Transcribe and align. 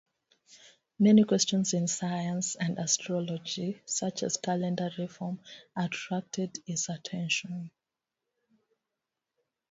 Many 0.97 1.23
questions 1.25 1.75
in 1.75 1.87
science 1.87 2.55
and 2.55 2.79
astrology, 2.79 3.83
such 3.85 4.23
as 4.23 4.35
calendar 4.37 4.89
reform, 4.97 5.39
attracted 5.77 6.57
his 6.65 6.89
attention. 6.89 7.69